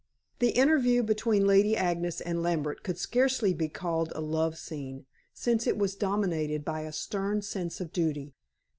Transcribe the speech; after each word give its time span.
The 0.39 0.49
interview 0.53 1.03
between 1.03 1.45
Lady 1.45 1.77
Agnes 1.77 2.21
and 2.21 2.41
Lambert 2.41 2.81
could 2.81 2.97
scarcely 2.97 3.53
be 3.53 3.67
called 3.69 4.11
a 4.15 4.19
love 4.19 4.57
scene, 4.57 5.05
since 5.31 5.67
it 5.67 5.77
was 5.77 5.93
dominated 5.93 6.65
by 6.65 6.81
a 6.81 6.91
stern 6.91 7.43
sense 7.43 7.79
of 7.79 7.93
duty. 7.93 8.33